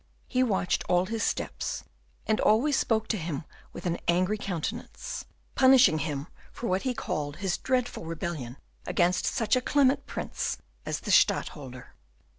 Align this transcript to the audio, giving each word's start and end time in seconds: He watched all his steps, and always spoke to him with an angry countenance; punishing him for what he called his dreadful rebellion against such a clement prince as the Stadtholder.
He 0.27 0.41
watched 0.41 0.83
all 0.89 1.05
his 1.05 1.21
steps, 1.21 1.83
and 2.25 2.39
always 2.39 2.75
spoke 2.75 3.07
to 3.09 3.17
him 3.19 3.43
with 3.71 3.85
an 3.85 3.99
angry 4.07 4.35
countenance; 4.39 5.25
punishing 5.53 5.99
him 5.99 6.25
for 6.51 6.65
what 6.65 6.81
he 6.81 6.95
called 6.95 7.35
his 7.35 7.59
dreadful 7.59 8.05
rebellion 8.05 8.57
against 8.87 9.27
such 9.27 9.55
a 9.55 9.61
clement 9.61 10.07
prince 10.07 10.57
as 10.87 11.01
the 11.01 11.11
Stadtholder. 11.11 11.93